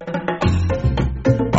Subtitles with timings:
[0.00, 0.27] you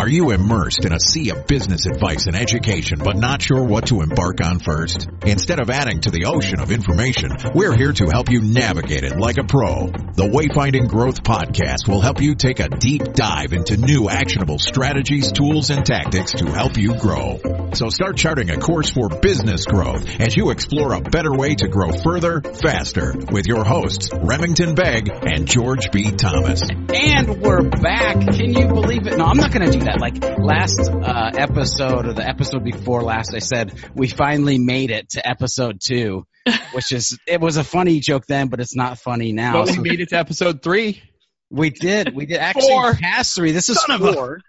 [0.09, 3.86] are you immersed in a sea of business advice and education, but not sure what
[3.90, 5.08] to embark on first?
[5.24, 9.20] Instead of adding to the ocean of information, we're here to help you navigate it
[9.20, 9.86] like a pro.
[9.86, 15.32] The Wayfinding Growth Podcast will help you take a deep dive into new actionable strategies,
[15.32, 17.70] tools, and tactics to help you grow.
[17.73, 21.68] So start charting a course for business growth as you explore a better way to
[21.68, 26.10] grow further, faster with your hosts, Remington Begg and George B.
[26.10, 26.64] Thomas.
[26.68, 28.16] And we're back.
[28.16, 29.16] Can you believe it?
[29.16, 29.98] No, I'm not going to do that.
[30.00, 35.09] Like last uh, episode or the episode before last, I said we finally made it
[35.11, 36.25] to episode two,
[36.71, 39.65] which is it was a funny joke then, but it's not funny now.
[39.65, 41.01] But we made it to episode three.
[41.49, 42.15] We did.
[42.15, 42.93] We did actually Four.
[42.95, 43.51] past three.
[43.51, 44.39] This is Son of a- four.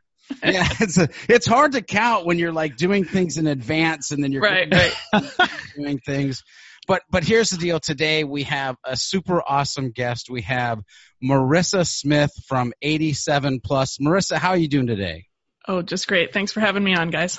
[0.45, 4.23] yeah, it's a, it's hard to count when you're like doing things in advance and
[4.23, 5.51] then you're Right, right.
[5.77, 6.45] doing things.
[6.87, 7.81] But but here's the deal.
[7.81, 10.29] Today we have a super awesome guest.
[10.31, 10.79] We have
[11.23, 13.99] Marissa Smith from 87 Plus.
[13.99, 15.27] Marissa, how are you doing today?
[15.71, 16.33] Oh, just great.
[16.33, 17.39] Thanks for having me on, guys.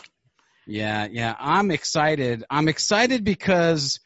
[0.66, 2.46] Yeah, yeah, I'm excited.
[2.50, 4.00] I'm excited because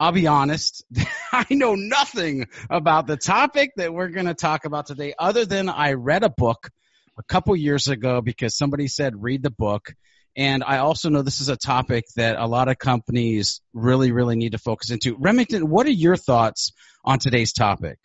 [0.00, 0.84] I'll be honest,
[1.32, 5.68] I know nothing about the topic that we're going to talk about today other than
[5.68, 6.68] I read a book
[7.16, 9.94] a couple years ago because somebody said read the book.
[10.36, 14.34] And I also know this is a topic that a lot of companies really, really
[14.34, 15.14] need to focus into.
[15.16, 16.72] Remington, what are your thoughts
[17.04, 18.00] on today's topic?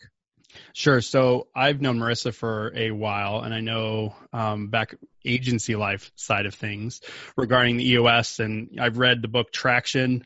[0.74, 1.02] Sure.
[1.02, 6.46] So I've known Marissa for a while, and I know um, back agency life side
[6.46, 7.02] of things
[7.36, 10.26] regarding the EOS, and I've read the book Traction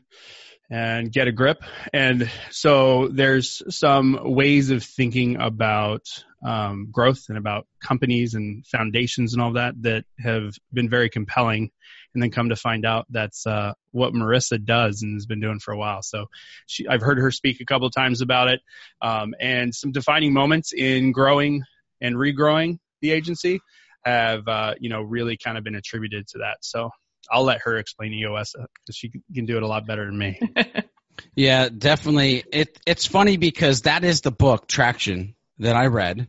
[0.70, 6.06] and Get a Grip, and so there's some ways of thinking about
[6.44, 11.70] um, growth and about companies and foundations and all that that have been very compelling.
[12.14, 15.60] And then come to find out that's uh, what Marissa does and has been doing
[15.60, 16.02] for a while.
[16.02, 16.26] So
[16.66, 18.60] she, I've heard her speak a couple of times about it,
[19.00, 21.62] um, and some defining moments in growing
[22.00, 23.60] and regrowing the agency
[24.04, 26.58] have uh, you know really kind of been attributed to that.
[26.62, 26.90] So
[27.30, 30.40] I'll let her explain EOS because she can do it a lot better than me.
[31.34, 32.44] Yeah, definitely.
[32.52, 36.28] It it's funny because that is the book Traction that I read.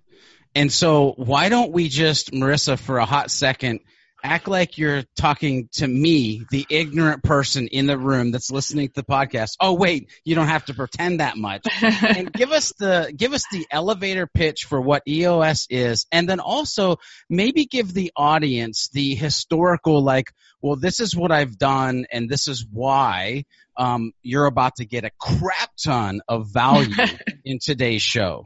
[0.53, 3.79] And so why don't we just Marissa for a hot second
[4.23, 8.93] act like you're talking to me, the ignorant person in the room that's listening to
[8.95, 9.51] the podcast.
[9.59, 11.65] Oh wait, you don't have to pretend that much.
[11.81, 16.39] and give us the give us the elevator pitch for what EOS is and then
[16.39, 16.97] also
[17.29, 22.47] maybe give the audience the historical like well this is what I've done and this
[22.47, 23.45] is why
[23.77, 26.93] um, you're about to get a crap ton of value
[27.45, 28.45] in today's show.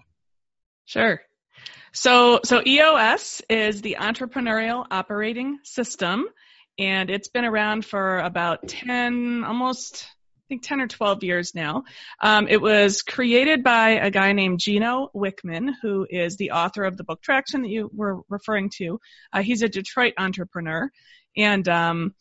[0.86, 1.22] Sure.
[1.96, 6.26] So, so EOS is the Entrepreneurial Operating System,
[6.78, 11.86] and it's been around for about 10, almost, I think 10 or 12 years now.
[12.22, 16.98] Um, it was created by a guy named Gino Wickman, who is the author of
[16.98, 19.00] the book Traction that you were referring to.
[19.32, 20.92] Uh, he's a Detroit entrepreneur,
[21.38, 22.14] and um,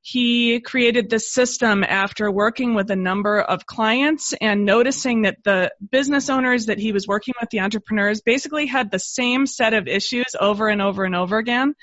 [0.00, 5.72] he created this system after working with a number of clients and noticing that the
[5.90, 9.88] business owners that he was working with, the entrepreneurs, basically had the same set of
[9.88, 11.74] issues over and over and over again.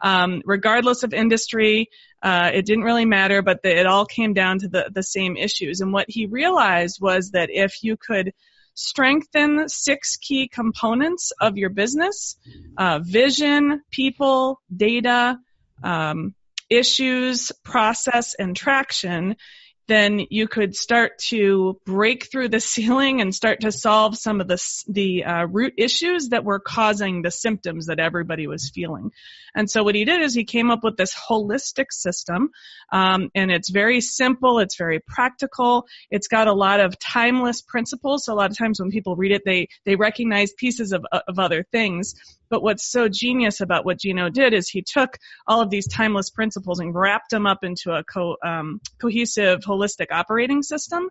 [0.00, 1.88] Um, regardless of industry,
[2.22, 5.36] uh, it didn't really matter, but the, it all came down to the, the same
[5.36, 5.80] issues.
[5.80, 8.32] And what he realized was that if you could
[8.74, 12.36] strengthen six key components of your business
[12.76, 15.38] uh, vision, people, data,
[15.82, 16.34] um,
[16.72, 19.36] issues, process, and traction,
[19.88, 24.48] then you could start to break through the ceiling and start to solve some of
[24.48, 29.10] the the uh, root issues that were causing the symptoms that everybody was feeling.
[29.54, 32.50] And so what he did is he came up with this holistic system,
[32.90, 34.60] um, and it's very simple.
[34.60, 35.86] It's very practical.
[36.10, 38.24] It's got a lot of timeless principles.
[38.24, 41.38] So a lot of times when people read it, they they recognize pieces of of
[41.38, 42.14] other things.
[42.52, 46.28] But what's so genius about what Gino did is he took all of these timeless
[46.28, 51.08] principles and wrapped them up into a co- um, cohesive, holistic operating system.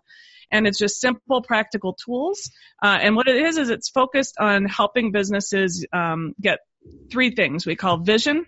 [0.52, 2.48] And it's just simple, practical tools.
[2.80, 6.60] Uh, and what it is is it's focused on helping businesses um, get
[7.10, 8.46] three things we call vision,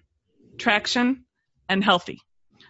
[0.57, 1.25] traction,
[1.69, 2.21] and healthy.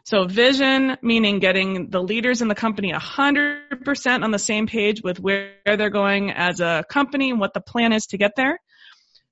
[0.05, 5.21] So vision meaning getting the leaders in the company 100% on the same page with
[5.21, 8.59] where they're going as a company and what the plan is to get there.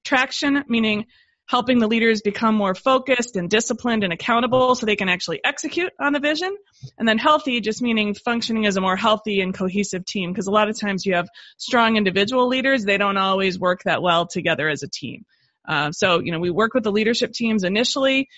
[0.04, 1.06] Traction meaning
[1.46, 5.92] helping the leaders become more focused and disciplined and accountable so they can actually execute
[6.00, 6.56] on the vision.
[6.98, 10.50] And then healthy just meaning functioning as a more healthy and cohesive team because a
[10.50, 11.28] lot of times you have
[11.58, 15.24] strong individual leaders, they don't always work that well together as a team.
[15.68, 18.28] Uh, so, you know, we work with the leadership teams initially.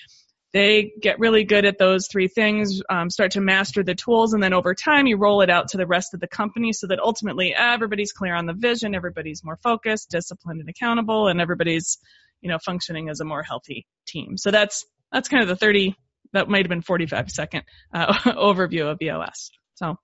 [0.54, 4.42] They get really good at those three things, um, start to master the tools, and
[4.42, 7.00] then over time you roll it out to the rest of the company so that
[7.00, 11.98] ultimately everybody's clear on the vision, everybody's more focused, disciplined, and accountable, and everybody's,
[12.40, 14.38] you know, functioning as a more healthy team.
[14.38, 15.96] So that's that's kind of the 30
[16.34, 19.50] that might have been 45 second uh, overview of EOS.
[19.74, 19.96] So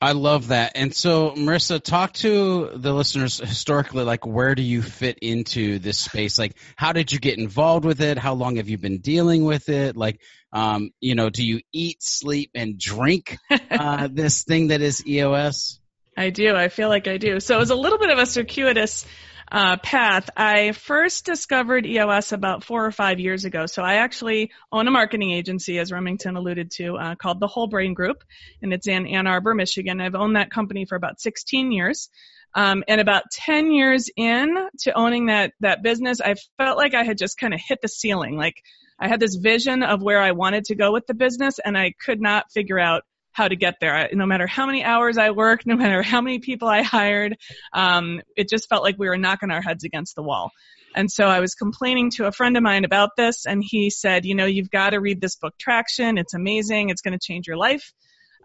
[0.00, 0.72] I love that.
[0.74, 5.98] And so, Marissa, talk to the listeners historically, like where do you fit into this
[5.98, 6.38] space?
[6.38, 8.18] Like, how did you get involved with it?
[8.18, 9.96] How long have you been dealing with it?
[9.96, 10.20] Like,
[10.52, 13.38] um, you know, do you eat, sleep, and drink
[13.70, 15.80] uh, this thing that is EOS?
[16.16, 16.54] I do.
[16.54, 17.40] I feel like I do.
[17.40, 19.06] So it was a little bit of a circuitous
[19.50, 20.30] uh, path.
[20.36, 23.66] I first discovered EOS about four or five years ago.
[23.66, 27.66] So I actually own a marketing agency, as Remington alluded to, uh, called the Whole
[27.66, 28.24] Brain Group,
[28.62, 30.00] and it's in Ann Arbor, Michigan.
[30.00, 32.08] I've owned that company for about 16 years.
[32.56, 37.02] Um, and about 10 years in to owning that, that business, I felt like I
[37.02, 38.36] had just kind of hit the ceiling.
[38.36, 38.54] Like
[38.98, 41.94] I had this vision of where I wanted to go with the business and I
[41.98, 43.02] could not figure out
[43.34, 44.08] how to get there.
[44.12, 47.36] no matter how many hours I worked, no matter how many people I hired,
[47.72, 50.52] um, it just felt like we were knocking our heads against the wall.
[50.94, 54.24] And so I was complaining to a friend of mine about this, and he said,
[54.24, 56.16] you know, you've got to read this book, Traction.
[56.16, 56.90] It's amazing.
[56.90, 57.92] It's going to change your life.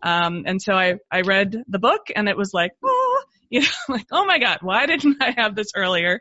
[0.02, 3.68] Um, and so I, I read the book, and it was like, oh, you know,
[3.88, 6.20] like, oh my God, why didn't I have this earlier?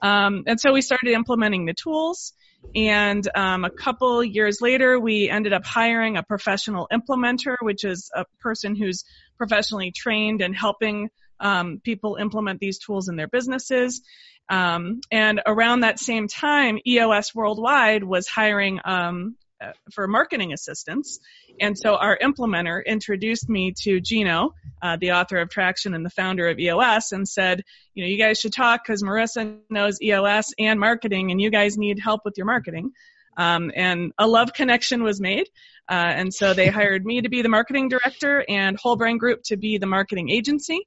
[0.00, 2.32] Um, and so we started implementing the tools.
[2.74, 8.10] And um, a couple years later, we ended up hiring a professional implementer, which is
[8.14, 9.04] a person who's
[9.38, 14.02] professionally trained and helping um, people implement these tools in their businesses.
[14.48, 21.20] Um, and around that same time, EOS Worldwide was hiring um, uh, for marketing assistance.
[21.60, 26.10] And so our implementer introduced me to Gino, uh, the author of Traction and the
[26.10, 27.62] founder of EOS, and said,
[27.94, 31.78] you know, you guys should talk because Marissa knows EOS and marketing, and you guys
[31.78, 32.92] need help with your marketing.
[33.36, 35.48] Um, and a love connection was made.
[35.88, 39.42] Uh, and so they hired me to be the marketing director and Whole Brain Group
[39.44, 40.80] to be the marketing agency.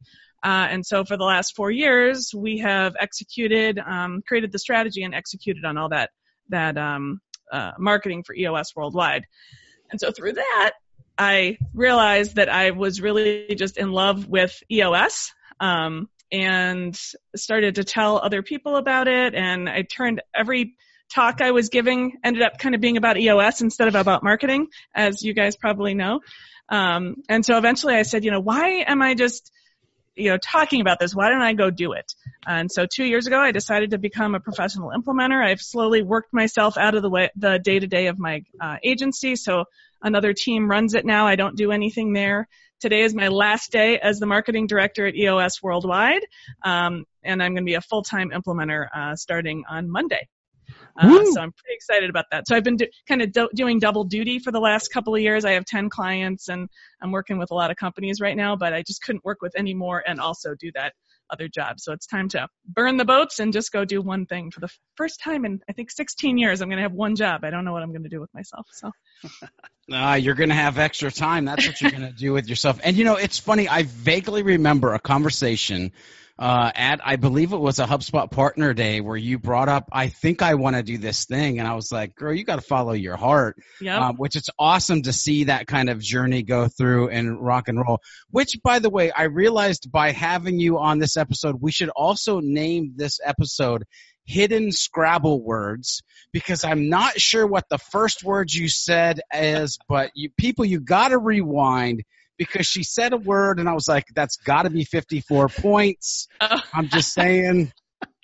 [0.43, 5.03] Uh, and so for the last four years, we have executed, um, created the strategy
[5.03, 6.09] and executed on all that
[6.49, 7.19] that um,
[7.51, 9.25] uh, marketing for EOS worldwide.
[9.91, 10.73] And so through that,
[11.17, 16.97] I realized that I was really just in love with EOS um, and
[17.35, 19.33] started to tell other people about it.
[19.33, 20.75] And I turned every
[21.09, 24.67] talk I was giving ended up kind of being about EOS instead of about marketing,
[24.93, 26.19] as you guys probably know.
[26.69, 29.51] Um, and so eventually I said, you know, why am I just
[30.17, 31.15] you know, talking about this.
[31.15, 32.13] Why don't I go do it?
[32.45, 35.43] And so two years ago, I decided to become a professional implementer.
[35.43, 38.77] I've slowly worked myself out of the way, the day to day of my uh,
[38.83, 39.35] agency.
[39.35, 39.65] So
[40.01, 41.27] another team runs it now.
[41.27, 42.47] I don't do anything there.
[42.79, 46.21] Today is my last day as the marketing director at EOS Worldwide,
[46.63, 50.27] um, and I'm going to be a full time implementer uh, starting on Monday.
[50.97, 52.47] Uh, so I'm pretty excited about that.
[52.47, 55.21] So I've been do, kind of do, doing double duty for the last couple of
[55.21, 55.45] years.
[55.45, 56.69] I have 10 clients and
[57.01, 59.53] I'm working with a lot of companies right now, but I just couldn't work with
[59.55, 60.93] any more and also do that
[61.29, 61.79] other job.
[61.79, 64.69] So it's time to burn the boats and just go do one thing for the
[64.95, 66.61] first time in I think 16 years.
[66.61, 67.43] I'm going to have one job.
[67.43, 68.67] I don't know what I'm going to do with myself.
[68.71, 68.91] So.
[69.91, 71.45] Uh, you're going to have extra time.
[71.45, 72.79] That's what you're going to do with yourself.
[72.83, 73.67] And you know, it's funny.
[73.67, 75.91] I vaguely remember a conversation
[76.39, 80.09] uh, at I believe it was a HubSpot Partner Day where you brought up, I
[80.09, 82.61] think I want to do this thing, and I was like, girl, you got to
[82.61, 83.57] follow your heart.
[83.81, 84.07] Yeah.
[84.07, 87.79] Um, which it's awesome to see that kind of journey go through and rock and
[87.79, 87.99] roll.
[88.29, 92.39] Which, by the way, I realized by having you on this episode, we should also
[92.39, 93.83] name this episode
[94.27, 100.11] hidden Scrabble words because I'm not sure what the first words you said is, but
[100.13, 102.03] you people you got to rewind
[102.37, 106.27] because she said a word and I was like, that's got to be 54 points.
[106.39, 106.57] Oh.
[106.73, 107.71] I'm just saying.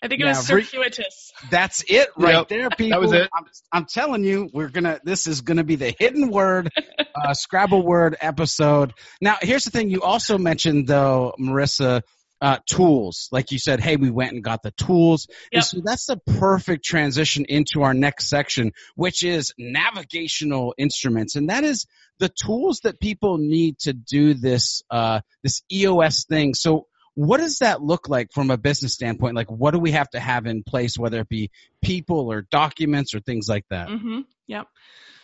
[0.01, 1.31] I think it yeah, was circuitous.
[1.41, 2.89] Re- that's it right yep, there, people.
[2.89, 3.29] That was it.
[3.33, 4.99] I'm, I'm, telling you, we're gonna.
[5.05, 6.69] This is gonna be the hidden word,
[7.15, 8.93] uh, Scrabble word episode.
[9.21, 9.89] Now, here's the thing.
[9.89, 12.01] You also mentioned though, Marissa,
[12.43, 13.29] uh, tools.
[13.31, 15.27] Like you said, hey, we went and got the tools.
[15.29, 15.37] Yep.
[15.53, 21.37] And so that's the perfect transition into our next section, which is navigational instruments.
[21.37, 21.85] And that is
[22.19, 26.53] the tools that people need to do this, uh, this EOS thing.
[26.53, 29.37] So what does that look like from a business standpoint?
[29.37, 31.49] Like, what do we have to have in place, whether it be
[31.81, 33.87] people or documents or things like that?
[33.87, 34.19] Mm-hmm.
[34.47, 34.67] Yep.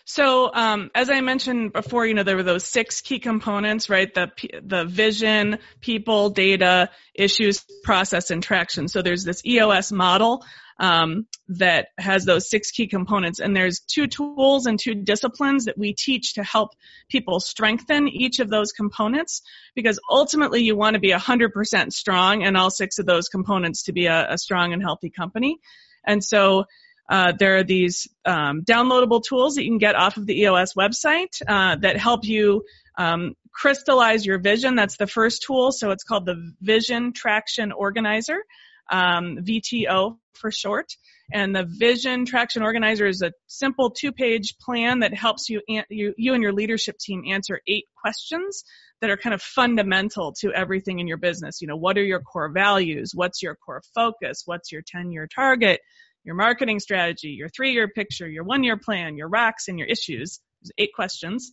[0.10, 4.12] So, um, as I mentioned before, you know, there were those six key components, right?
[4.12, 8.88] The, the vision, people, data, issues, process, and traction.
[8.88, 10.44] So there's this EOS model,
[10.80, 13.40] um, that has those six key components.
[13.40, 16.72] And there's two tools and two disciplines that we teach to help
[17.08, 19.44] people strengthen each of those components
[19.76, 23.94] because ultimately you want to be 100% strong in all six of those components to
[23.94, 25.60] be a, a strong and healthy company.
[26.04, 26.66] And so
[27.10, 30.76] uh, there are these um, downloadable tools that you can get off of the EOS
[30.76, 32.64] website uh, that help you
[32.98, 34.76] um, crystallize your vision.
[34.76, 35.72] That's the first tool.
[35.72, 38.44] So it's called the Vision Traction Organizer,
[38.92, 40.94] um, VTO for short.
[41.32, 46.34] And the Vision Traction Organizer is a simple two-page plan that helps you, you, you
[46.34, 48.64] and your leadership team answer eight questions
[49.02, 51.62] that are kind of fundamental to everything in your business.
[51.62, 53.12] You know, what are your core values?
[53.14, 54.44] What's your core focus?
[54.46, 55.82] What's your 10-year target?
[56.24, 60.40] Your marketing strategy, your three-year picture, your one-year plan, your rocks and your issues.
[60.62, 61.52] There's eight questions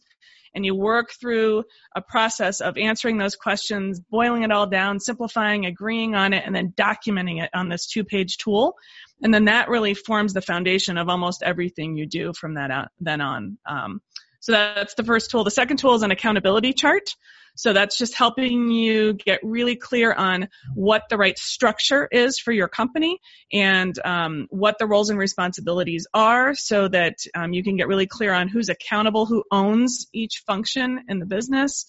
[0.57, 5.67] and you work through a process of answering those questions, boiling it all down, simplifying,
[5.67, 8.75] agreeing on it, and then documenting it on this two page tool.
[9.23, 12.89] And then that really forms the foundation of almost everything you do from that on,
[12.99, 13.59] then on.
[13.67, 14.01] Um,
[14.41, 15.45] so that's the first tool.
[15.45, 17.15] The second tool is an accountability chart.
[17.57, 22.53] So that's just helping you get really clear on what the right structure is for
[22.53, 23.19] your company
[23.53, 28.07] and um, what the roles and responsibilities are so that um, you can get really
[28.07, 31.87] clear on who's accountable, who owns each function in the business,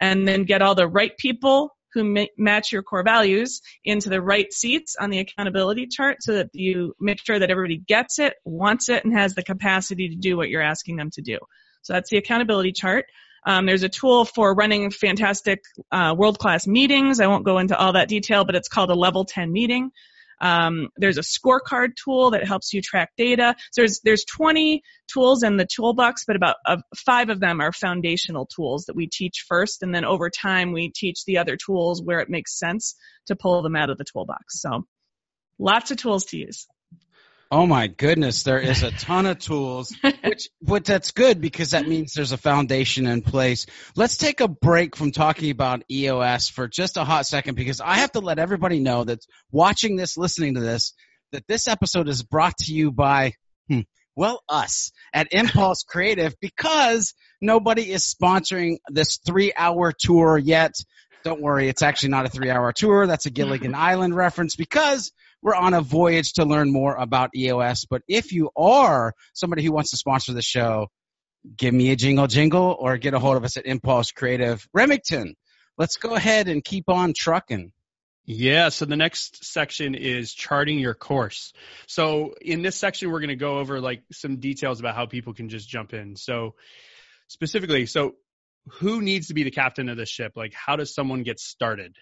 [0.00, 4.20] and then get all the right people who ma- match your core values into the
[4.20, 8.34] right seats on the accountability chart so that you make sure that everybody gets it,
[8.44, 11.38] wants it, and has the capacity to do what you're asking them to do.
[11.82, 13.06] So that's the accountability chart.
[13.46, 15.62] Um, there's a tool for running fantastic
[15.92, 17.20] uh, world-class meetings.
[17.20, 19.92] I won't go into all that detail, but it's called a level 10 meeting.
[20.40, 23.54] Um, there's a scorecard tool that helps you track data.
[23.72, 27.72] So there's there's 20 tools in the toolbox, but about uh, five of them are
[27.72, 32.02] foundational tools that we teach first, and then over time we teach the other tools
[32.02, 32.96] where it makes sense
[33.28, 34.60] to pull them out of the toolbox.
[34.60, 34.84] So
[35.58, 36.66] lots of tools to use.
[37.50, 41.86] Oh my goodness, there is a ton of tools, which but that's good because that
[41.86, 43.66] means there's a foundation in place.
[43.94, 47.96] Let's take a break from talking about EOS for just a hot second because I
[47.96, 50.92] have to let everybody know that's watching this, listening to this,
[51.30, 53.34] that this episode is brought to you by
[53.68, 53.80] hmm,
[54.16, 60.74] well us at Impulse Creative because nobody is sponsoring this 3-hour tour yet.
[61.22, 63.06] Don't worry, it's actually not a 3-hour tour.
[63.06, 65.12] That's a Gilligan Island reference because
[65.46, 67.86] we're on a voyage to learn more about EOS.
[67.88, 70.88] But if you are somebody who wants to sponsor the show,
[71.56, 74.66] give me a jingle jingle or get a hold of us at Impulse Creative.
[74.74, 75.36] Remington,
[75.78, 77.70] let's go ahead and keep on trucking.
[78.24, 81.52] Yeah, so the next section is charting your course.
[81.86, 85.32] So in this section, we're going to go over like some details about how people
[85.32, 86.16] can just jump in.
[86.16, 86.56] So
[87.28, 88.16] specifically, so
[88.80, 90.32] who needs to be the captain of the ship?
[90.34, 91.94] Like, how does someone get started?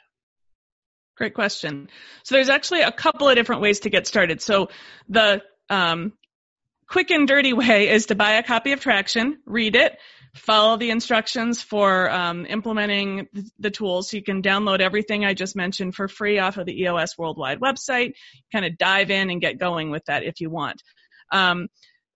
[1.16, 1.88] Great question.
[2.24, 4.42] So there's actually a couple of different ways to get started.
[4.42, 4.68] So
[5.08, 6.12] the um,
[6.88, 9.96] quick and dirty way is to buy a copy of Traction, read it,
[10.34, 13.28] follow the instructions for um, implementing
[13.58, 14.10] the tools.
[14.10, 17.60] So you can download everything I just mentioned for free off of the EOS Worldwide
[17.60, 18.14] website.
[18.52, 20.82] Kind of dive in and get going with that if you want.
[21.30, 21.68] Um,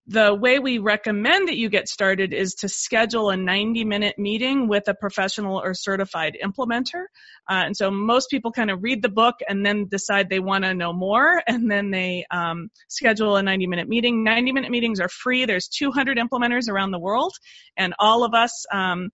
[0.08, 4.66] the way we recommend that you get started is to schedule a 90 minute meeting
[4.66, 7.04] with a professional or certified implementer.
[7.48, 10.64] Uh, and so most people kind of read the book and then decide they want
[10.64, 14.24] to know more and then they um, schedule a 90 minute meeting.
[14.24, 15.44] 90 minute meetings are free.
[15.44, 17.34] There's 200 implementers around the world
[17.76, 19.10] and all of us um,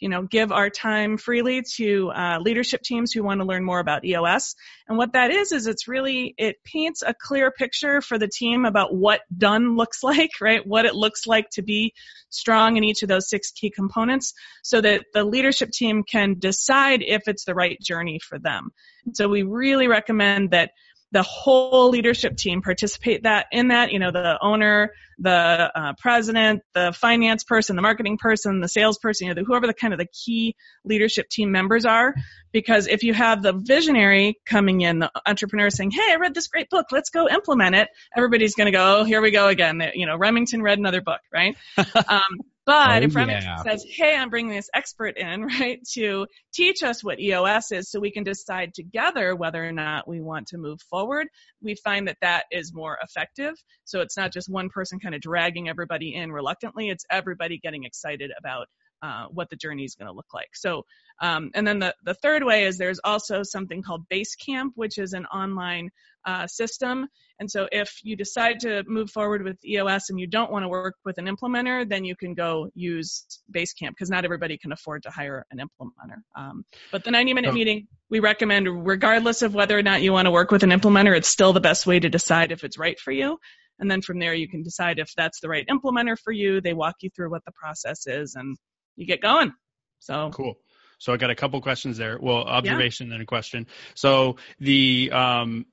[0.00, 3.80] you know, give our time freely to uh, leadership teams who want to learn more
[3.80, 4.54] about EOS.
[4.88, 8.64] And what that is, is it's really, it paints a clear picture for the team
[8.64, 10.66] about what done looks like, right?
[10.66, 11.94] What it looks like to be
[12.30, 17.02] strong in each of those six key components so that the leadership team can decide
[17.02, 18.70] if it's the right journey for them.
[19.14, 20.72] So we really recommend that
[21.12, 25.32] the whole leadership team participate that in that you know the owner the
[25.74, 29.74] uh, president the finance person the marketing person the salesperson you know the, whoever the
[29.74, 32.14] kind of the key leadership team members are.
[32.52, 36.48] Because if you have the visionary coming in the entrepreneur saying hey i read this
[36.48, 36.86] great book.
[36.92, 39.82] Let's go implement it everybody's going to go oh, here we go again.
[39.94, 41.56] You know remington read another book right?
[42.08, 43.62] Um, but oh, if Remington yeah.
[43.62, 47.98] says, hey, I'm bringing this expert in, right, to teach us what EOS is so
[47.98, 51.28] we can decide together whether or not we want to move forward,
[51.62, 53.54] we find that that is more effective.
[53.84, 57.84] So it's not just one person kind of dragging everybody in reluctantly, it's everybody getting
[57.84, 58.66] excited about
[59.00, 60.50] uh, what the journey is going to look like.
[60.54, 60.84] So,
[61.22, 65.14] um, and then the, the third way is there's also something called Basecamp, which is
[65.14, 65.88] an online
[66.28, 67.06] uh, system.
[67.40, 70.68] And so if you decide to move forward with EOS and you don't want to
[70.68, 75.04] work with an implementer, then you can go use Basecamp because not everybody can afford
[75.04, 76.18] to hire an implementer.
[76.36, 77.54] Um, but the 90 minute oh.
[77.54, 81.16] meeting, we recommend regardless of whether or not you want to work with an implementer,
[81.16, 83.38] it's still the best way to decide if it's right for you.
[83.78, 86.60] And then from there, you can decide if that's the right implementer for you.
[86.60, 88.58] They walk you through what the process is and
[88.96, 89.52] you get going.
[90.00, 90.56] So cool.
[90.98, 92.18] So I got a couple questions there.
[92.20, 93.14] Well, observation yeah.
[93.14, 93.68] and a question.
[93.94, 95.66] So the um,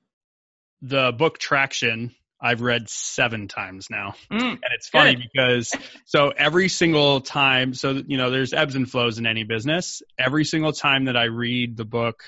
[0.82, 5.28] the book Traction I've read seven times now, mm, and it's funny good.
[5.32, 5.72] because
[6.04, 10.02] so every single time, so you know, there's ebbs and flows in any business.
[10.18, 12.22] Every single time that I read the book,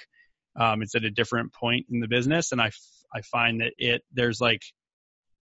[0.58, 2.70] um, it's at a different point in the business, and I
[3.14, 4.62] I find that it there's like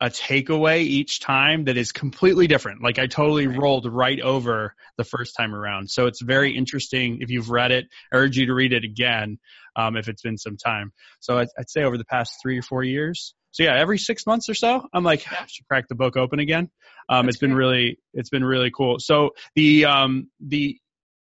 [0.00, 2.82] a takeaway each time that is completely different.
[2.82, 3.58] Like I totally Right.
[3.58, 5.90] rolled right over the first time around.
[5.90, 7.18] So it's very interesting.
[7.20, 9.38] If you've read it, I urge you to read it again
[9.74, 10.92] um, if it's been some time.
[11.20, 13.34] So I'd, I'd say over the past three or four years.
[13.52, 16.40] So yeah, every six months or so, I'm like, I should crack the book open
[16.40, 16.70] again.
[17.08, 18.96] Um, it's been really, it's been really cool.
[18.98, 20.76] So the um, the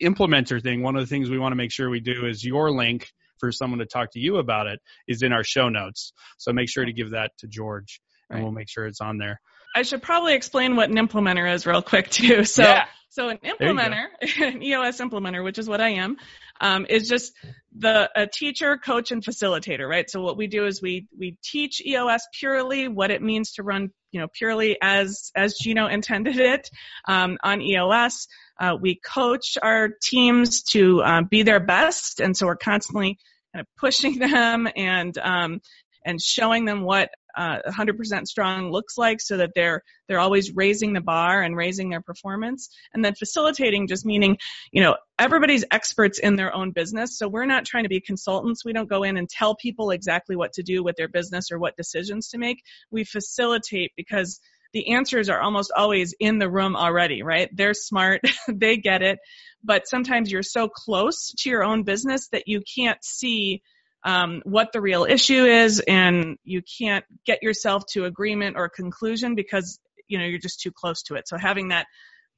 [0.02, 2.72] implementer thing, one of the things we want to make sure we do is your
[2.72, 3.08] link
[3.40, 6.14] for someone to talk to you about it is in our show notes.
[6.38, 8.00] So make sure to give that to George
[8.34, 8.44] and Right.
[8.44, 9.40] we'll make sure it's on there.
[9.76, 12.44] I should probably explain what an implementer is real quick too.
[12.46, 12.86] So, Yeah.
[13.10, 14.06] so an implementer,
[14.42, 16.18] an EOS implementer, which is what I am,
[16.62, 17.34] um, is just
[17.76, 20.10] the a teacher, coach, and facilitator, right?
[20.10, 23.90] So what we do is we we teach EOS purely what it means to run,
[24.12, 26.70] you know, purely as as Gino intended it
[27.08, 28.28] um, on EOS.
[28.60, 33.18] Uh, we coach our teams to uh, be their best, and so we're constantly
[33.54, 35.62] kind of pushing them and um,
[36.06, 40.94] and showing them what uh, 100% strong looks like, so that they're they're always raising
[40.94, 42.70] the bar and raising their performance.
[42.94, 44.38] And then facilitating just meaning,
[44.72, 48.66] you know, everybody's experts in their own business, so we're not trying to be consultants.
[48.66, 51.60] We don't go in and tell people exactly what to do with their business or
[51.60, 52.64] what decisions to make.
[52.92, 54.40] We facilitate because
[54.74, 57.50] the answers are almost always in the room already, right?
[57.54, 59.20] They're smart, they get it,
[59.64, 63.62] but sometimes you're so close to your own business that you can't see
[64.04, 69.36] um, what the real issue is, and you can't get yourself to agreement or conclusion
[69.36, 71.28] because you know you're just too close to it.
[71.28, 71.88] So having that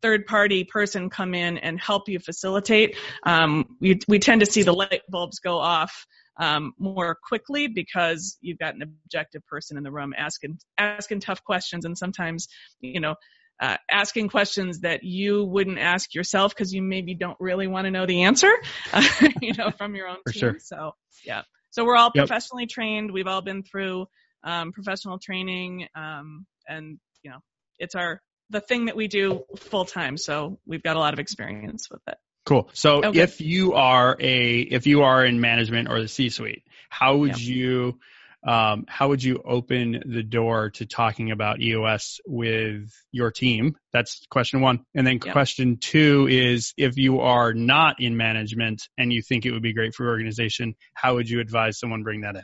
[0.01, 4.63] third party person come in and help you facilitate, um, we we tend to see
[4.63, 6.05] the light bulbs go off
[6.37, 11.43] um, more quickly because you've got an objective person in the room asking asking tough
[11.43, 12.47] questions and sometimes
[12.81, 13.15] you know
[13.61, 17.91] uh, asking questions that you wouldn't ask yourself because you maybe don't really want to
[17.91, 18.51] know the answer
[18.91, 19.03] uh,
[19.41, 20.55] you know from your own For team sure.
[20.59, 20.91] so
[21.23, 21.43] yeah
[21.75, 22.27] so we're all Yep.
[22.27, 24.07] professionally trained we've all been through
[24.43, 27.39] um, professional training um, and you know
[27.79, 31.19] it's our the thing that we do full time so we've got a lot of
[31.19, 32.69] experience with it Cool.
[32.73, 33.23] So Okay.
[33.23, 37.97] if you are a if you are in management or the C-suite, how would you
[38.45, 43.75] um, how would you open the door to talking about EOS with your team?
[43.91, 44.85] That's question one.
[44.93, 45.33] And then Yep.
[45.33, 49.73] question two is if you are not in management and you think it would be
[49.73, 52.43] great for your organization, how would you advise someone bring that in?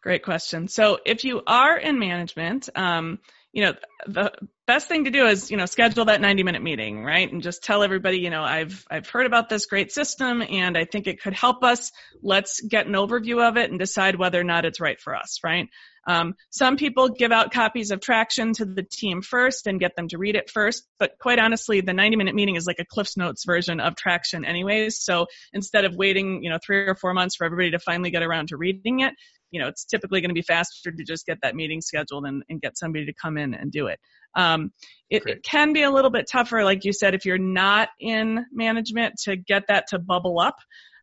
[0.00, 0.68] Great question.
[0.68, 3.18] So if you are in management, um,
[3.52, 3.74] you know,
[4.06, 4.32] the
[4.66, 7.30] best thing to do is, you know, schedule that 90 minute meeting, right?
[7.30, 10.84] And just tell everybody, you know, I've, I've heard about this great system and I
[10.84, 11.92] think it could help us.
[12.22, 15.38] Let's get an overview of it and decide whether or not it's right for us,
[15.44, 15.68] right?
[16.06, 20.08] Um, some people give out copies of Traction to the team first and get them
[20.08, 23.16] to read it first, but quite honestly, the 90 minute meeting is like a Cliff's
[23.16, 24.98] Notes version of Traction anyways.
[24.98, 28.22] So instead of waiting, you know, three or four months for everybody to finally get
[28.22, 29.14] around to reading it,
[29.52, 32.42] you know, it's typically going to be faster to just get that meeting scheduled and,
[32.48, 33.91] and get somebody to come in and do it.
[34.34, 34.72] Um,
[35.10, 38.46] it, it can be a little bit tougher, like you said, if you're not in
[38.52, 40.56] management to get that to bubble up.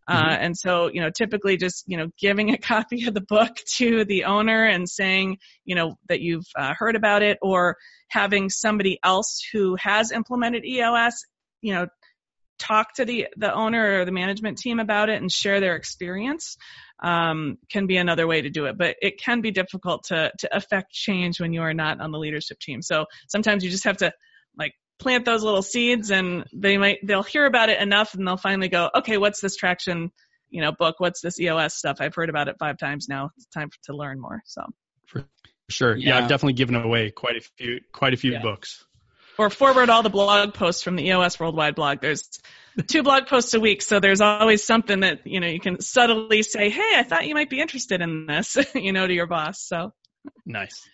[0.08, 0.38] Uh, Mhm.
[0.42, 4.04] and so, you know, typically just, you know, giving a copy of the book to
[4.06, 7.78] the owner and saying, you know, that you've uh, heard about it or
[8.10, 11.24] having somebody else who has implemented EOS,
[11.62, 11.88] you know,
[12.60, 16.58] talk to the, the owner or the management team about it and share their experience
[17.02, 18.78] um, can be another way to do it.
[18.78, 22.20] But it can be difficult to to affect change when you are not on the
[22.20, 22.82] leadership team.
[22.82, 24.12] So sometimes you just have to
[24.58, 28.38] like plant those little seeds, and they might they'll hear about it enough, and they'll
[28.38, 30.12] finally go, okay, what's this traction,
[30.50, 30.96] you know, book?
[31.00, 31.98] What's this EOS stuff?
[32.02, 33.30] I've heard about it five times now.
[33.38, 34.42] It's time to learn more.
[34.46, 34.64] So
[35.08, 35.26] For
[35.70, 35.96] Sure.
[35.96, 36.18] Yeah, Yeah.
[36.24, 38.42] I've definitely given away quite a few quite a few Yeah.
[38.42, 38.86] books.
[39.40, 42.02] Or forward all the blog posts from the EOS Worldwide blog.
[42.02, 42.30] There's
[42.88, 46.44] two blog posts a week, so there's always something that you know you can subtly
[46.44, 49.62] say, "Hey, I thought you might be interested in this," you know, to your boss.
[49.62, 49.94] So
[50.46, 50.88] Nice.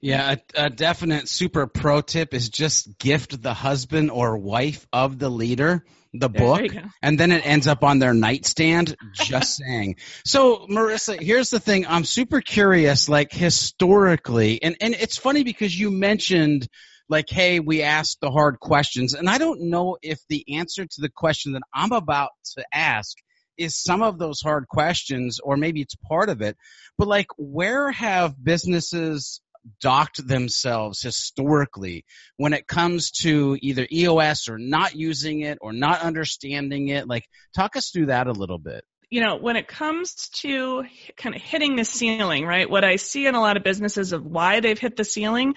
[0.00, 5.18] Yeah, a, a definite super pro tip is just gift the husband or wife of
[5.18, 5.84] the leader
[6.14, 8.96] the there book, and then it ends up on their nightstand.
[9.12, 9.96] Just saying.
[10.24, 11.86] So, Marissa, here's the thing.
[11.86, 16.68] I'm super curious, like historically, and and it's funny because you mentioned.
[17.08, 21.00] Like, hey, we asked the hard questions, and I don't know if the answer to
[21.00, 23.16] the question that I'm about to ask
[23.56, 26.56] is some of those hard questions, or maybe it's part of it.
[26.96, 29.40] But like, where have businesses
[29.80, 32.04] docked themselves historically
[32.36, 37.08] when it comes to either EOS or not using it or not understanding it?
[37.08, 38.84] Like, talk us through that a little bit.
[39.10, 40.84] you know, when it comes to
[41.16, 42.68] kind of hitting the ceiling, right?
[42.68, 45.54] What I see in a lot of businesses of why they've hit the ceiling,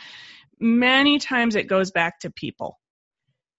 [0.61, 2.77] many times it goes back to people.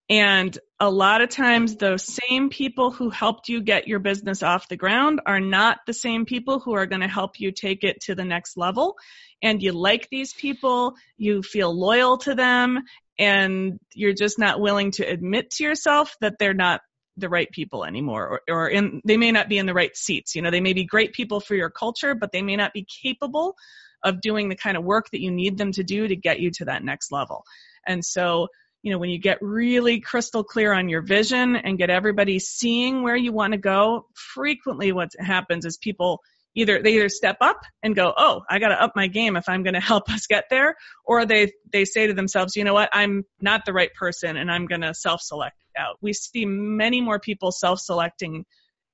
[0.09, 4.69] And a lot of times those same people who helped you get your business off
[4.69, 8.01] the ground are not the same people who are going to help you take it
[8.03, 8.97] to the next level.
[9.43, 12.83] and you like these people, you feel loyal to them,
[13.19, 16.81] and you're just not willing to admit to yourself that they're not
[17.17, 20.35] the right people anymore or, or in, they may not be in the right seats.
[20.35, 22.87] You know, they may be great people for your culture, but they may not be
[23.03, 23.55] capable
[24.03, 26.51] of doing the kind of work that you need them to do to get you
[26.51, 27.45] to that next level.
[27.87, 28.49] And so,
[28.83, 33.03] you know, when you get really crystal clear on your vision and get everybody seeing
[33.03, 36.21] where you want to go, frequently what happens is people
[36.55, 39.49] either they either step up and go, "Oh, I got to up my game if
[39.49, 42.75] I'm going to help us get there," or they they say to themselves, "You know
[42.75, 42.91] what?
[42.93, 47.19] I'm not the right person and I'm going to self-select out." We see many more
[47.19, 48.45] people self-selecting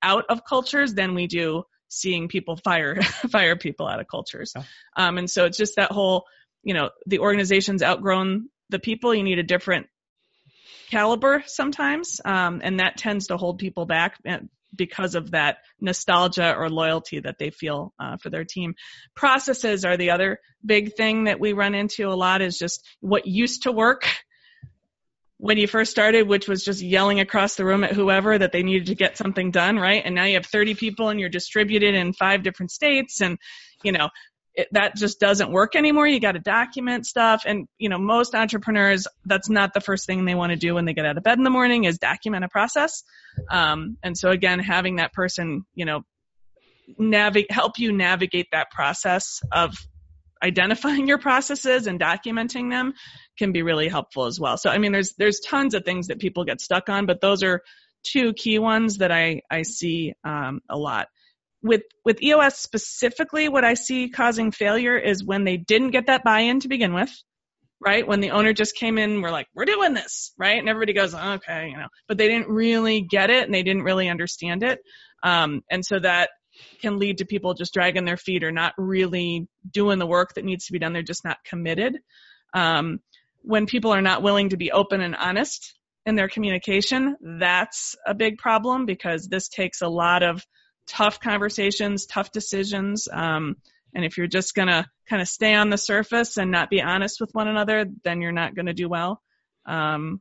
[0.03, 4.55] out of cultures than we do seeing people fire fire people out of cultures.
[4.97, 6.25] Um, and so it's just that whole,
[6.63, 9.15] you know, the organization's outgrown the people.
[9.15, 9.87] You need a different
[10.91, 14.17] caliber sometimes, um, and that tends to hold people back
[14.75, 18.75] because of that nostalgia or loyalty that they feel uh, for their team.
[19.15, 23.27] Processes are the other big thing that we run into a lot is just what
[23.27, 24.09] used to work
[25.39, 28.65] when you first started, which was just yelling across the room at whoever that they
[28.65, 30.03] needed to get something done, right?
[30.05, 33.39] And now you have 30 people and you're distributed in five different states and,
[33.85, 34.09] you know,
[34.59, 36.09] it, that just doesn't work anymore.
[36.09, 37.45] You got to document stuff.
[37.47, 40.85] And, you know, most entrepreneurs, that's not the first thing they want to do when
[40.85, 43.05] they get out of bed in the morning is document a process.
[43.49, 46.03] Um, and so again, having that person, you know,
[46.99, 49.77] navigate, help you navigate that process of
[50.43, 52.95] identifying your processes and documenting them
[53.39, 54.57] can be really helpful as well.
[54.57, 57.45] So, I mean, there's, there's tons of things that people get stuck on, but those
[57.45, 57.63] are
[58.03, 61.07] two key ones that I, I see, um, a lot
[61.63, 66.25] with with EOS specifically, what I see causing failure is when they didn't get that
[66.25, 67.11] buy-in to begin with,
[67.81, 68.07] right?
[68.07, 70.59] When the owner just came in, we're like, we're doing this, right?
[70.59, 73.83] And everybody goes, okay, you know, but they didn't really get it and they didn't
[73.83, 74.81] really understand it,
[75.23, 76.31] um, and so that
[76.81, 80.45] can lead to people just dragging their feet or not really doing the work that
[80.45, 80.93] needs to be done.
[80.93, 81.99] They're just not committed.
[82.55, 83.01] Um,
[83.43, 88.15] when people are not willing to be open and honest in their communication, that's a
[88.15, 90.45] big problem because this takes a lot of
[90.89, 93.09] tough conversations, tough decisions.
[93.13, 93.57] Um,
[93.95, 96.83] and if you're just going to kind of stay on the surface and not be
[96.83, 99.23] honest with one another, then you're not going to do well.
[99.67, 100.21] Um,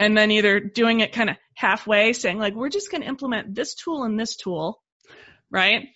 [0.00, 3.54] and then either doing it kind of halfway, saying like, we're just going to implement
[3.54, 4.82] this tool and this tool,
[5.50, 5.88] right?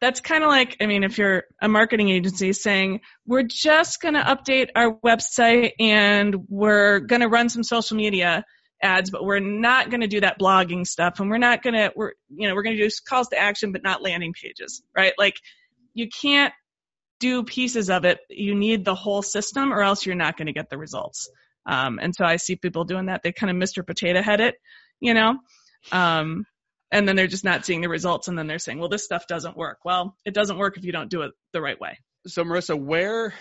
[0.00, 4.14] That's kind of like, I mean, if you're a marketing agency saying, we're just going
[4.14, 8.44] to update our website and we're going to run some social media
[8.82, 11.92] ads, but we're not going to do that blogging stuff, and we're not going to
[11.94, 15.12] we're you know we're going to do calls to action, but not landing pages, right?
[15.18, 15.36] Like
[15.94, 16.52] you can't
[17.20, 18.18] do pieces of it.
[18.28, 21.30] You need the whole system, or else you're not going to get the results.
[21.66, 23.22] Um, and so I see people doing that.
[23.22, 23.86] They kind of Mr.
[23.86, 24.54] Potato Head it,
[25.00, 25.38] you know.
[25.92, 26.46] Um,
[26.90, 29.26] and then they're just not seeing the results and then they're saying well this stuff
[29.26, 32.44] doesn't work well it doesn't work if you don't do it the right way so
[32.44, 33.32] marissa where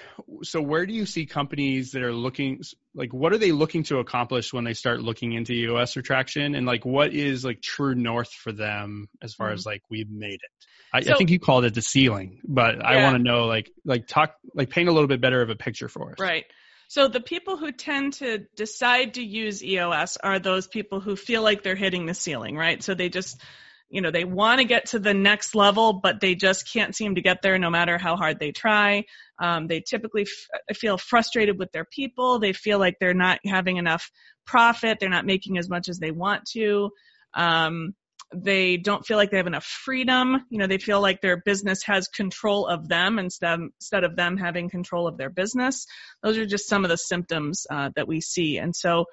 [0.44, 2.62] so where do you see companies that are looking
[2.94, 6.56] like what are they looking to accomplish when they start looking into EOS or traction
[6.56, 9.56] and like what is like true north for them as far mm-hmm.
[9.56, 10.52] as like we've made it?
[10.94, 12.84] I, so, I, think you called it the ceiling but yeah.
[12.84, 15.56] i want to know like like talk like paint a little bit better of a
[15.56, 16.20] picture for us.
[16.20, 16.46] Right.
[16.90, 21.42] So the people who tend to decide to use EOS are those people who feel
[21.42, 22.82] like they're hitting the ceiling right?
[22.82, 23.42] So they just
[23.90, 27.16] you know they want to get to the next level but they just can't seem
[27.16, 29.04] to get there no matter how hard they try.
[29.40, 32.40] Um, they typically f- feel frustrated with their people.
[32.40, 34.10] They feel like they're not having enough
[34.46, 34.98] profit.
[35.00, 36.90] They're not making as much as they want to.
[37.34, 37.94] Um,
[38.36, 40.46] they don't feel like they have enough freedom.
[40.50, 44.38] You know they feel like their business has control of them instead instead of them
[44.38, 45.86] having control of their business.
[46.24, 48.58] Those are just some of the symptoms uh, that we see.
[48.58, 49.06] And so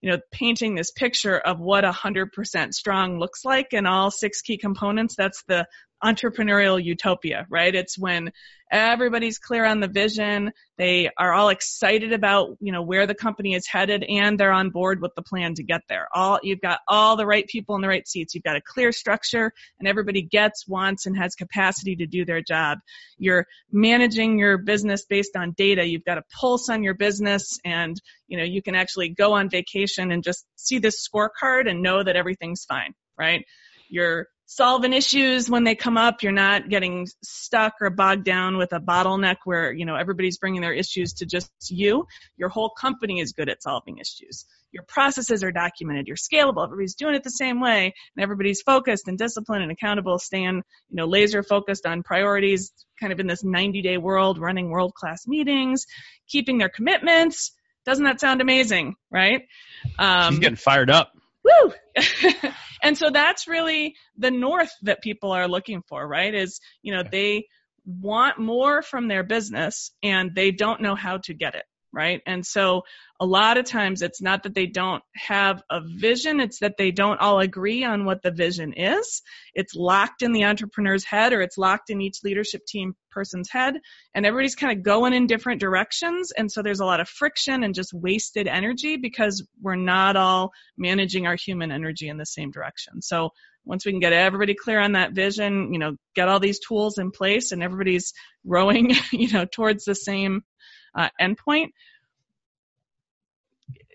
[0.00, 4.10] you know, painting this picture of what a hundred percent strong looks like and all
[4.10, 5.14] six key components.
[5.16, 5.66] That's the
[6.02, 7.74] entrepreneurial utopia, right?
[7.74, 8.32] It's when
[8.70, 13.54] everybody's clear on the vision, they are all excited about, you know, where the company
[13.54, 16.08] is headed and they're on board with the plan to get there.
[16.14, 18.34] All you've got all the right people in the right seats.
[18.34, 22.42] You've got a clear structure and everybody gets, wants and has capacity to do their
[22.42, 22.78] job.
[23.18, 25.84] You're managing your business based on data.
[25.84, 29.50] You've got a pulse on your business and, you know, you can actually go on
[29.50, 33.44] vacation and just see this scorecard and know that everything's fine, right?
[33.88, 36.24] You're solving issues when they come up.
[36.24, 40.60] You're not getting stuck or bogged down with a bottleneck where, you know, everybody's bringing
[40.60, 42.08] their issues to just you.
[42.36, 44.46] Your whole company is good at solving issues.
[44.72, 46.08] Your processes are documented.
[46.08, 46.64] You're scalable.
[46.64, 50.96] Everybody's doing it the same way and everybody's focused and disciplined and accountable, staying, you
[50.96, 55.28] know, laser focused on priorities, kind of in this 90 day world, running world class
[55.28, 55.86] meetings,
[56.28, 57.52] keeping their commitments.
[57.86, 59.42] Doesn't that sound amazing, right?
[59.96, 61.12] Um, She's getting fired up.
[61.44, 61.72] Woo!
[62.82, 66.34] and so that's really the north that people are looking for, right?
[66.34, 67.46] Is, you know, they
[67.86, 72.20] want more from their business and they don't know how to get it right?
[72.26, 72.82] And so
[73.18, 76.90] a lot of times it's not that they don't have a vision, it's that they
[76.90, 79.22] don't all agree on what the vision is.
[79.54, 83.74] It's locked in the entrepreneur's head or it's locked in each leadership team person's head
[84.14, 87.64] and everybody's kind of going in different directions and so there's a lot of friction
[87.64, 92.52] and just wasted energy because we're not all managing our human energy in the same
[92.52, 93.02] direction.
[93.02, 93.30] So
[93.64, 96.98] once we can get everybody clear on that vision, you know, get all these tools
[96.98, 98.12] in place and everybody's
[98.44, 100.42] rowing, you know, towards the same
[100.94, 101.68] uh, endpoint,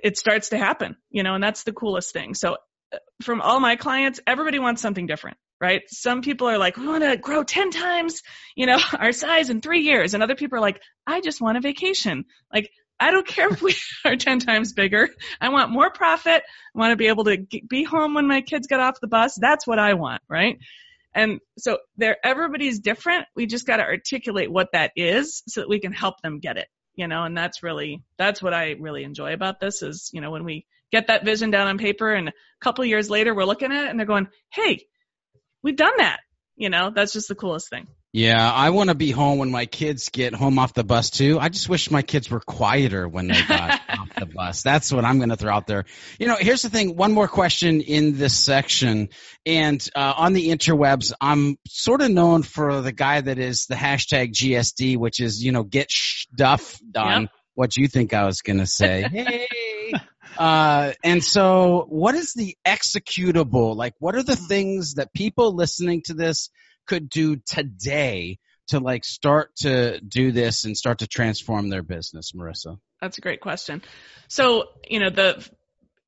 [0.05, 2.35] it starts to happen, you know, and that's the coolest thing.
[2.35, 2.57] So
[2.93, 5.81] uh, from all my clients, everybody wants something different, right?
[5.87, 8.21] Some people are like, we want to grow 10 times,
[8.55, 10.13] you know, our size in three years.
[10.13, 12.25] And other people are like, I just want a vacation.
[12.53, 15.09] Like, I don't care if we are 10 times bigger.
[15.41, 16.43] I want more profit.
[16.43, 19.35] I want to be able to be home when my kids get off the bus.
[19.41, 20.59] That's what I want, right?
[21.15, 23.25] And so there, everybody's different.
[23.35, 26.57] We just got to articulate what that is so that we can help them get
[26.57, 30.21] it you know, and that's really, that's what I really enjoy about this is, you
[30.21, 33.45] know, when we get that vision down on paper and a couple years later we're
[33.45, 34.85] looking at it and they're going, Hey,
[35.63, 36.19] we've done that.
[36.57, 37.87] You know, that's just the coolest thing.
[38.13, 41.37] Yeah, I want to be home when my kids get home off the bus too.
[41.37, 44.63] I just wish my kids were quieter when they got off the bus.
[44.63, 45.83] That's what I'm going to throw out there.
[46.17, 46.95] You know, here's the thing.
[46.95, 49.09] One more question in this section,
[49.45, 53.75] and uh, on the interwebs, I'm sort of known for the guy that is the
[53.75, 57.23] hashtag GSD, which is you know get stuff done.
[57.23, 57.31] Yep.
[57.55, 59.01] What you think I was going to say?
[59.11, 59.47] hey.
[60.37, 63.75] Uh, and so, what is the executable?
[63.75, 66.49] Like, what are the things that people listening to this
[66.85, 72.31] could do today to like start to do this and start to transform their business,
[72.33, 72.77] Marissa?
[73.01, 73.81] That's a great question.
[74.27, 75.47] So, you know, the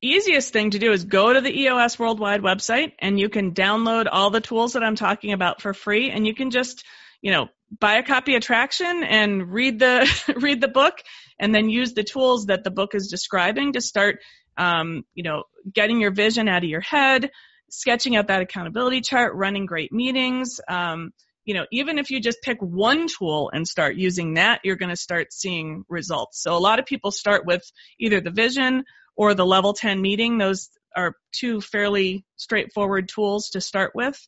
[0.00, 4.06] easiest thing to do is go to the EOS Worldwide website and you can download
[4.10, 6.84] all the tools that I'm talking about for free and you can just,
[7.20, 11.02] you know, buy a copy of Traction and read the read the book
[11.38, 14.18] and then use the tools that the book is describing to start
[14.58, 17.30] um, you know, getting your vision out of your head,
[17.70, 20.60] sketching out that accountability chart, running great meetings.
[20.68, 21.12] Um,
[21.44, 24.90] you know, even if you just pick one tool and start using that, you're going
[24.90, 26.42] to start seeing results.
[26.42, 27.62] So a lot of people start with
[27.98, 28.84] either the vision
[29.16, 30.36] or the level 10 meeting.
[30.36, 34.18] Those are two fairly straightforward tools to start with.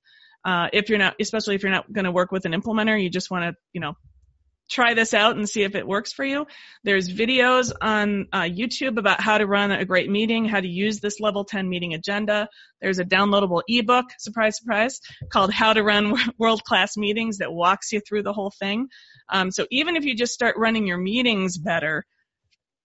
[0.45, 3.11] Uh, if you're not, especially if you're not going to work with an implementer, you
[3.11, 3.95] just want to, you know,
[4.71, 6.47] try this out and see if it works for you.
[6.85, 11.01] There's videos on uh, YouTube about how to run a great meeting, how to use
[11.01, 12.49] this level 10 meeting agenda.
[12.81, 17.93] There's a downloadable ebook, surprise, surprise, called How to Run World Class Meetings that walks
[17.93, 18.89] you through the whole thing.
[19.29, 22.07] Um, so even if you just start running your meetings better,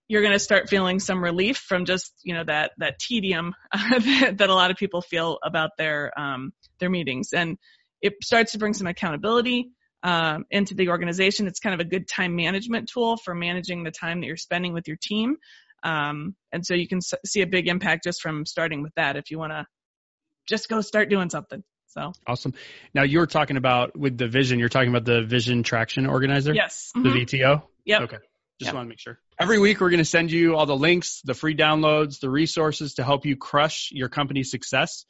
[0.07, 4.35] you're going to start feeling some relief from just you know that that tedium that,
[4.37, 7.57] that a lot of people feel about their um, their meetings, and
[8.01, 9.71] it starts to bring some accountability
[10.05, 11.47] um, into the organization.
[11.47, 14.71] It's kind of a good time management tool for managing the time that you're spending
[14.71, 15.37] with your team.
[15.81, 19.15] Um, and so you can s- see a big impact just from starting with that
[19.15, 19.65] if you want to
[20.47, 21.63] just go start doing something.
[21.87, 22.53] So awesome.
[22.93, 26.53] Now you were talking about with the vision, you're talking about the vision traction organizer?
[26.53, 26.91] Yes.
[26.95, 27.11] Mm-hmm.
[27.11, 27.63] The VTO?
[27.85, 28.01] Yep.
[28.01, 28.17] Okay.
[28.59, 28.75] Just yep.
[28.75, 29.19] want to make sure.
[29.39, 32.93] Every week, we're going to send you all the links, the free downloads, the resources
[32.95, 35.05] to help you crush your company's success.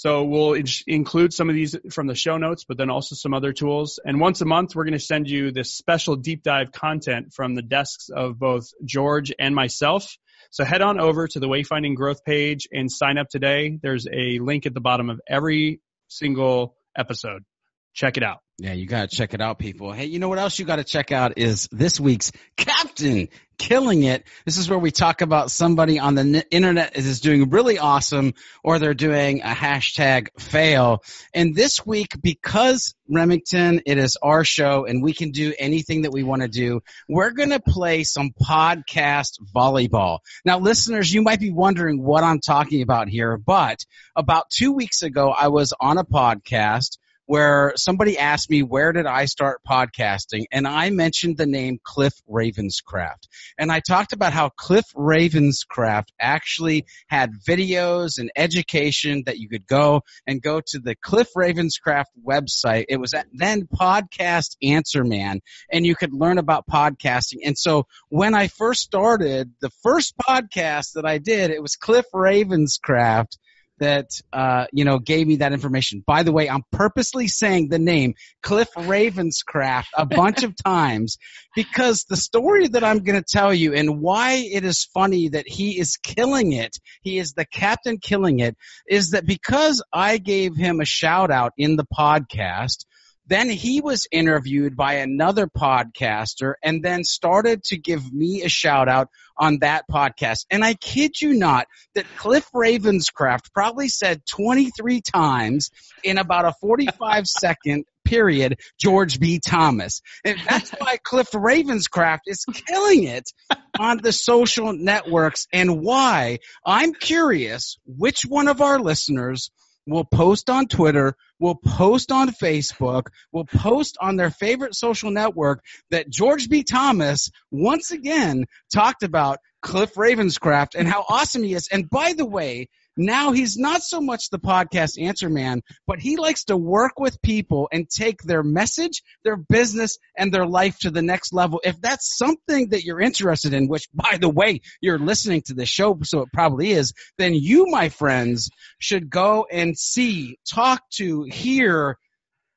[0.00, 3.34] So we'll in- include some of these from the show notes, but then also some
[3.34, 4.00] other tools.
[4.02, 7.54] And once a month, we're going to send you this special deep dive content from
[7.54, 10.16] the desks of both George and myself.
[10.52, 13.78] So head on over to the Wayfinding Growth page and sign up today.
[13.82, 17.44] There's a link at the bottom of every single episode.
[17.94, 18.38] Check it out.
[18.60, 19.90] Yeah, you got to check it out, people.
[19.90, 24.02] Hey, you know what else you got to check out is this week's Captain Killing
[24.02, 24.24] It.
[24.44, 28.78] This is where we talk about somebody on the internet is doing really awesome or
[28.78, 31.02] they're doing a hashtag fail.
[31.32, 36.12] And this week, because Remington, it is our show and we can do anything that
[36.12, 40.18] we want to do, we're going to play some podcast volleyball.
[40.44, 43.78] Now, listeners, you might be wondering what I'm talking about here, but
[44.14, 46.98] about two weeks ago, I was on a podcast
[47.30, 52.12] where somebody asked me where did I start podcasting and I mentioned the name Cliff
[52.28, 53.28] Ravenscraft.
[53.56, 59.68] And I talked about how Cliff Ravenscraft actually had videos and education that you could
[59.68, 62.86] go and go to the Cliff Ravenscraft website.
[62.88, 65.40] It was then Podcast Answer Man
[65.70, 67.42] and you could learn about podcasting.
[67.44, 72.06] And so when I first started, the first podcast that I did, it was Cliff
[72.12, 73.36] Ravenscraft
[73.80, 76.04] that uh, you know gave me that information.
[76.06, 81.18] By the way, I'm purposely saying the name Cliff Ravenscraft a bunch of times
[81.54, 85.48] because the story that I'm going to tell you and why it is funny that
[85.48, 88.56] he is killing it, he is the captain killing it,
[88.88, 92.84] is that because I gave him a shout out in the podcast
[93.30, 98.88] Then he was interviewed by another podcaster and then started to give me a shout
[98.88, 100.46] out on that podcast.
[100.50, 105.70] And I kid you not that Cliff Ravenscraft probably said 23 times
[106.02, 109.38] in about a 45 second period George B.
[109.38, 110.02] Thomas.
[110.24, 113.30] And that's why Cliff Ravenscraft is killing it
[113.78, 119.52] on the social networks and why I'm curious which one of our listeners
[119.90, 125.64] will post on Twitter, will post on Facebook, will post on their favorite social network
[125.90, 126.62] that George B.
[126.62, 131.68] Thomas once again talked about Cliff Ravenscraft and how awesome he is.
[131.70, 132.68] And by the way,
[133.00, 137.22] now he's not so much the podcast answer man, but he likes to work with
[137.22, 141.60] people and take their message, their business, and their life to the next level.
[141.64, 145.66] If that's something that you're interested in, which by the way, you're listening to the
[145.66, 151.22] show, so it probably is, then you, my friends, should go and see, talk to,
[151.24, 151.96] hear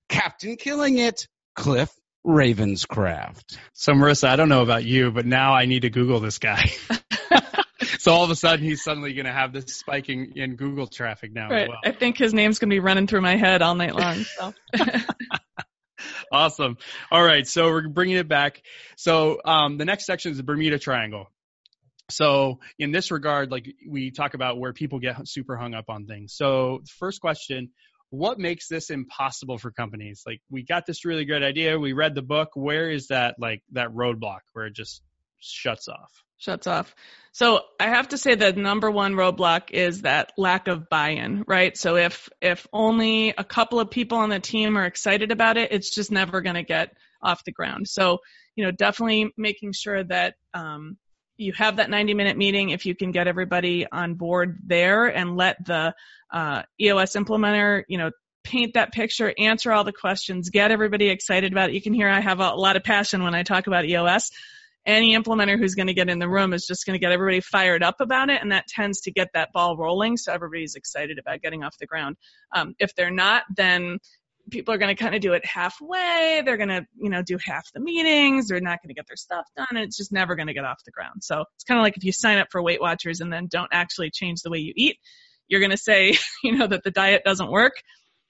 [0.10, 1.92] Captain Killing It, Cliff
[2.26, 3.58] Ravenscraft.
[3.74, 6.72] So Marissa, I don't know about you, but now I need to Google this guy.
[8.04, 11.32] so all of a sudden he's suddenly going to have this spiking in Google traffic
[11.32, 11.50] now.
[11.50, 11.70] Right.
[11.70, 11.78] Well.
[11.86, 14.26] I think his name's going to be running through my head all night long.
[14.26, 14.54] So.
[16.34, 16.78] awesome.
[17.10, 17.48] All right.
[17.48, 18.62] So we're bringing it back.
[18.98, 21.32] So um, the next section is the Bermuda Triangle.
[22.12, 26.06] So in this regard, like we talk about where people get super hung up on
[26.06, 26.34] things.
[26.36, 27.70] So first question,
[28.10, 30.24] what makes this impossible for companies?
[30.28, 32.50] Like we got this really great idea, we read the book.
[32.54, 35.02] Where is that like that roadblock where it just
[35.40, 36.23] shuts off?
[36.44, 36.94] Shuts off.
[37.32, 41.76] So I have to say the number one roadblock is that lack of buy-in, right?
[41.78, 45.72] So if if only a couple of people on the team are excited about it,
[45.72, 47.88] it's just never going to get off the ground.
[47.88, 48.20] So
[48.56, 50.98] you know, definitely making sure that um,
[51.38, 55.38] you have that 90 minute meeting if you can get everybody on board there and
[55.38, 55.96] let the
[56.30, 58.12] uh, EOS implementer, you know,
[58.44, 61.74] paint that picture, answer all the questions, get everybody excited about it.
[61.74, 64.30] You can hear I have a lot of passion when I talk about EOS.
[64.86, 67.40] Any implementer who's going to get in the room is just going to get everybody
[67.40, 71.20] fired up about it, and that tends to get that ball rolling so everybody's excited
[71.20, 72.18] about getting off the ground.
[72.54, 74.00] Um, if they're not, then
[74.50, 76.42] people are going to kind of do it halfway.
[76.46, 78.48] They're going to, you know, do half the meetings.
[78.48, 79.68] They're not going to get their stuff done.
[79.70, 81.24] And it's just never going to get off the ground.
[81.24, 83.70] So it's kind of like if you sign up for Weight Watchers and then don't
[83.72, 84.98] actually change the way you eat,
[85.48, 87.74] you're going to say, you know, that the diet doesn't work.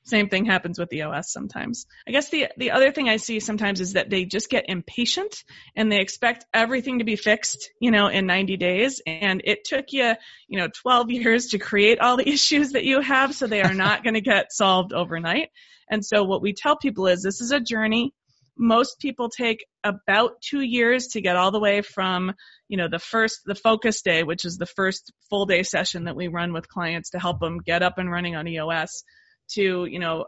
[0.05, 1.85] Same thing happens with the EOS sometimes.
[2.05, 5.45] I guess the the other thing I see sometimes is that they just get impatient
[5.77, 9.01] and they expect everything to be fixed, you know, in 90 days.
[9.05, 10.13] And it took you,
[10.49, 13.73] you know, 12 years to create all the issues that you have, so they are
[13.73, 15.49] not going to get solved overnight.
[15.89, 18.13] And so what we tell people is this is a journey.
[18.57, 22.33] Most people take about two years to get all the way from,
[22.67, 26.15] you know, the first, the focus day, which is the first full day session that
[26.15, 29.03] we run with clients to help them get up and running on EOS
[29.53, 30.25] to, you know,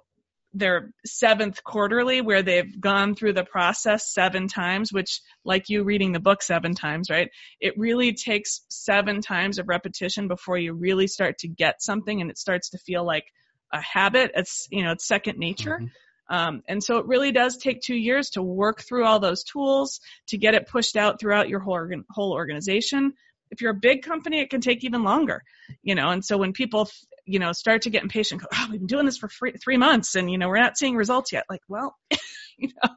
[0.55, 6.13] their seventh quarterly where they've gone through the process seven times, which like you reading
[6.13, 7.29] the book seven times, right?
[7.59, 12.31] It really takes seven times of repetition before you really start to get something and
[12.31, 13.25] it starts to feel like
[13.73, 14.31] a habit.
[14.33, 15.79] It's, you know, it's second nature.
[15.81, 16.35] Mm-hmm.
[16.35, 19.99] Um, and so it really does take two years to work through all those tools
[20.27, 23.13] to get it pushed out throughout your whole, organ- whole organization.
[23.51, 25.43] If you're a big company, it can take even longer,
[25.83, 26.09] you know.
[26.09, 26.89] And so when people,
[27.25, 29.77] you know, start to get impatient, go, "Oh, we've been doing this for free, three
[29.77, 31.95] months, and you know, we're not seeing results yet." Like, well,
[32.57, 32.89] you know,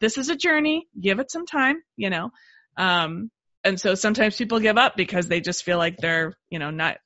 [0.00, 0.86] this is a journey.
[1.00, 2.30] Give it some time, you know.
[2.76, 3.30] Um,
[3.64, 6.98] and so sometimes people give up because they just feel like they're, you know, not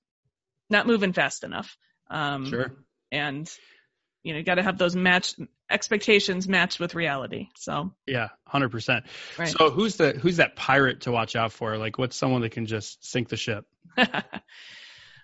[0.69, 1.77] not moving fast enough.
[2.11, 2.73] Um, sure
[3.13, 3.51] and
[4.23, 5.35] you know you got to have those match
[5.71, 7.93] expectations matched with reality so.
[8.07, 9.07] Yeah 100%
[9.47, 11.77] so who's the who's that pirate to watch out for?
[11.77, 13.67] Like what's someone that can just sink the ship?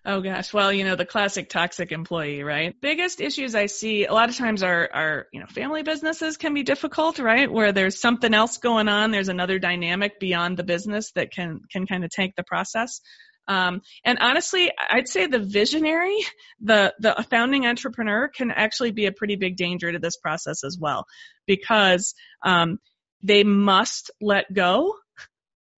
[0.09, 0.55] Oh gosh.
[0.55, 2.81] Well you know the classic toxic employee right?
[2.81, 6.55] Biggest issues i see a lot of times are are you know family businesses can
[6.55, 7.51] be difficult right?
[7.51, 11.89] Where there's something else going on there's another dynamic beyond the business that can can
[11.89, 13.01] kind of tank the process
[13.49, 16.17] um, and honestly, I'd say the visionary,
[16.61, 20.77] the the founding entrepreneur, can actually be a pretty big danger to this process as
[20.81, 21.07] well,
[21.47, 22.79] because um,
[23.23, 24.95] they must let go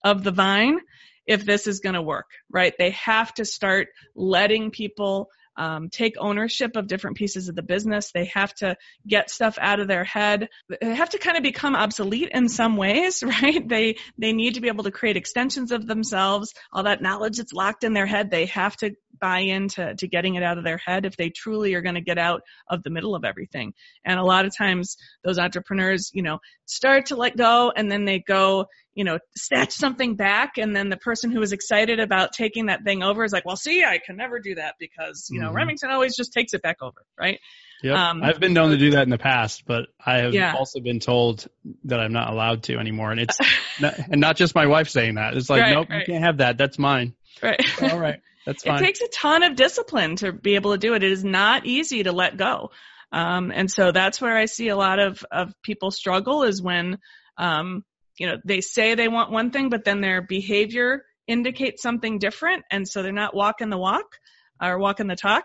[0.04, 0.78] of the vine
[1.26, 2.72] if this is going to work, right?
[2.78, 5.28] They have to start letting people
[5.58, 8.12] um, take ownership of different pieces of the business.
[8.12, 10.48] They have to get stuff out of their head.
[10.80, 13.68] They have to kind of become obsolete in some ways, right?
[13.68, 16.54] They they need to be able to create extensions of themselves.
[16.72, 20.34] All that knowledge that's locked in their head, they have to buy into to getting
[20.36, 22.90] it out of their head if they truly are going to get out of the
[22.90, 23.74] middle of everything.
[24.04, 28.04] And a lot of times those entrepreneurs, you know, start to let go and then
[28.04, 32.32] they go, you know, snatch something back and then the person who was excited about
[32.32, 35.40] taking that thing over is like, well, see, I can never do that because, you
[35.40, 35.56] know, mm-hmm.
[35.56, 37.38] Remington always just takes it back over, right?
[37.82, 37.96] Yep.
[37.96, 40.54] Um, I've been known to do that in the past, but I have Yeah.
[40.56, 41.46] also been told
[41.84, 43.12] that I'm not allowed to anymore.
[43.12, 43.38] And it's
[43.80, 45.36] not, and not just my wife saying that.
[45.36, 46.00] It's like, Right, nope, right.
[46.00, 46.58] you can't have that.
[46.58, 47.14] That's mine.
[47.40, 47.60] right.
[47.80, 51.02] All right, that's it takes a ton of discipline to be able to do it.
[51.02, 52.70] It is not easy to let go.
[53.12, 56.98] Um, and so that's where I see a lot of, of people struggle is when,
[57.36, 57.84] um,
[58.18, 62.64] you know, they say they want one thing, but then their behavior indicates something different.
[62.70, 64.16] And so they're not walking the walk
[64.62, 65.44] or walking the talk.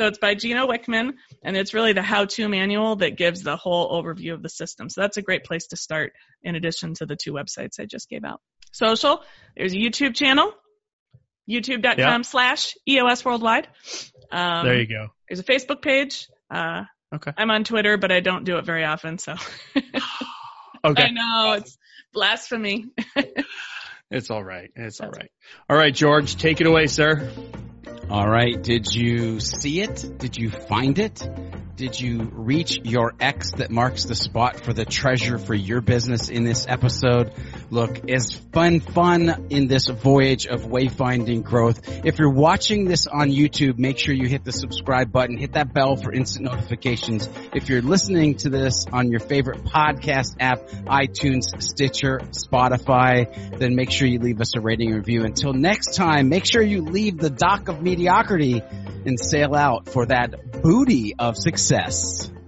[0.00, 1.12] so it's by Gino Wickman,
[1.44, 4.88] and it's really the how-to manual that gives the whole overview of the system.
[4.88, 8.08] So that's a great place to start, in addition to the two websites I just
[8.08, 8.40] gave out.
[8.72, 9.22] Social,
[9.54, 10.54] there's a YouTube channel,
[11.46, 12.22] youtube.com Yeah.
[12.22, 13.68] slash EOS Worldwide.
[14.32, 15.08] Um, there you go.
[15.28, 16.28] There's a Facebook page.
[16.50, 17.32] Uh, Okay.
[17.36, 19.34] I'm on Twitter, but I don't do it very often, so
[19.76, 21.02] Okay.
[21.02, 21.76] I know it's
[22.14, 22.86] blasphemy.
[24.12, 24.72] It's all right.
[24.74, 25.30] It's all right.
[25.68, 27.30] All right, George, take it away, sir.
[28.10, 28.60] All right.
[28.60, 30.18] Did you see it?
[30.18, 31.22] Did you find it?
[31.80, 36.28] Did you reach your X that marks the spot for the treasure for your business
[36.28, 37.32] in this episode?
[37.70, 41.80] Look, it's fun, fun in this voyage of wayfinding growth.
[42.04, 45.72] If you're watching this on YouTube, make sure you hit the subscribe button, hit that
[45.72, 47.30] bell for instant notifications.
[47.54, 53.90] If you're listening to this on your favorite podcast app, iTunes, Stitcher, Spotify, then make
[53.90, 55.24] sure you leave us a rating review.
[55.24, 58.62] Until next time, make sure you leave the dock of mediocrity
[59.06, 61.36] and sail out for that booty of
[61.70, 62.39] success.